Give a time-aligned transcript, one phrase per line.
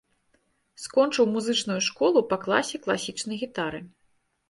[0.85, 3.89] Скончыў музычную школу па класе класічнай гітары.